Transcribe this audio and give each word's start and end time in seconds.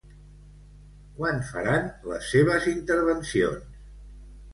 Quan 1.19 1.43
faran 1.49 1.85
les 2.11 2.31
seves 2.31 2.65
intervencions? 2.73 3.77